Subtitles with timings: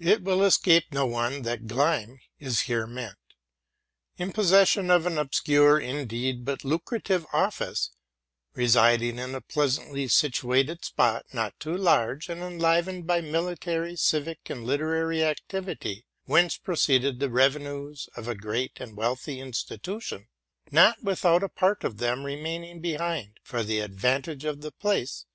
[0.00, 3.14] It will escape no one that Gleim is here meant.
[4.18, 5.80] Holding an obscure,
[6.42, 7.92] but lucrative, office,
[8.56, 14.64] residing in a pleasantly situated spot, not too large, and enlivened "by military, civic, and
[14.66, 20.26] literary activity, whence proceeded the revenues of a great and wealthy institution,
[20.72, 25.26] not without a part of them remaining behind for the advantage of the place.